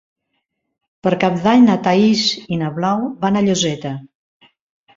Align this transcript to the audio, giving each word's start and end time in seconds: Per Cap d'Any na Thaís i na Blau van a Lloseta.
Per 1.07 1.11
Cap 1.23 1.37
d'Any 1.43 1.67
na 1.67 1.75
Thaís 1.89 2.25
i 2.57 2.61
na 2.63 2.73
Blau 2.81 3.07
van 3.27 3.41
a 3.43 3.47
Lloseta. 3.51 3.95